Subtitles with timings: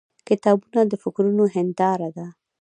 [0.27, 2.25] •کتابونه د فکرونو هنداره ده.